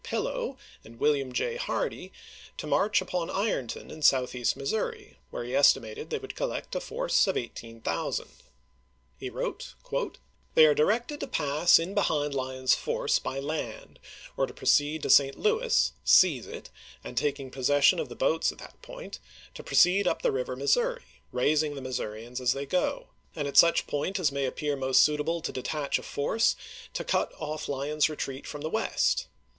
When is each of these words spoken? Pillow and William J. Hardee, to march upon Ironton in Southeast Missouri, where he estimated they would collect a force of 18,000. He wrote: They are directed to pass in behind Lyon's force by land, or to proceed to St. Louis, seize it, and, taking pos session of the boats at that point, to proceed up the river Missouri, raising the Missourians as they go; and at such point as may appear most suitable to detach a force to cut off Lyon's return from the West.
Pillow 0.03 0.57
and 0.83 0.99
William 0.99 1.31
J. 1.31 1.57
Hardee, 1.57 2.11
to 2.57 2.65
march 2.65 3.01
upon 3.03 3.29
Ironton 3.29 3.91
in 3.91 4.01
Southeast 4.01 4.57
Missouri, 4.57 5.19
where 5.29 5.43
he 5.43 5.55
estimated 5.55 6.09
they 6.09 6.17
would 6.17 6.35
collect 6.35 6.73
a 6.73 6.79
force 6.79 7.27
of 7.27 7.37
18,000. 7.37 8.27
He 9.19 9.29
wrote: 9.29 9.75
They 10.55 10.65
are 10.65 10.73
directed 10.73 11.19
to 11.19 11.27
pass 11.27 11.77
in 11.77 11.93
behind 11.93 12.33
Lyon's 12.33 12.73
force 12.73 13.19
by 13.19 13.39
land, 13.39 13.99
or 14.35 14.47
to 14.47 14.55
proceed 14.55 15.03
to 15.03 15.09
St. 15.11 15.37
Louis, 15.37 15.93
seize 16.03 16.47
it, 16.47 16.71
and, 17.03 17.15
taking 17.15 17.51
pos 17.51 17.67
session 17.67 17.99
of 17.99 18.09
the 18.09 18.15
boats 18.15 18.51
at 18.51 18.57
that 18.57 18.81
point, 18.81 19.19
to 19.53 19.61
proceed 19.61 20.07
up 20.07 20.23
the 20.23 20.31
river 20.31 20.55
Missouri, 20.55 21.03
raising 21.31 21.75
the 21.75 21.81
Missourians 21.81 22.41
as 22.41 22.53
they 22.53 22.65
go; 22.65 23.09
and 23.35 23.47
at 23.47 23.55
such 23.55 23.85
point 23.85 24.19
as 24.19 24.31
may 24.31 24.45
appear 24.45 24.75
most 24.75 25.03
suitable 25.03 25.41
to 25.41 25.51
detach 25.51 25.99
a 25.99 26.01
force 26.01 26.55
to 26.93 27.03
cut 27.03 27.31
off 27.37 27.69
Lyon's 27.69 28.09
return 28.09 28.41
from 28.41 28.61
the 28.61 28.69
West. 28.71 29.27